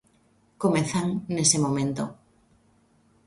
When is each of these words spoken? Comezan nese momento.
Comezan 0.63 1.07
nese 1.35 1.57
momento. 1.65 2.03